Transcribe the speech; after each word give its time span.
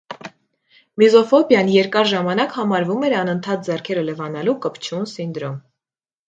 Միզոֆոբիան 1.01 1.69
երկար 1.73 2.09
ժամանակ 2.11 2.55
համարվում 2.61 3.05
էր 3.11 3.15
անընդհատ 3.19 3.69
ձեռքերը 3.69 4.07
լվանակու 4.09 4.57
կպչուն 4.65 5.07
սինդրոմ։ 5.15 5.63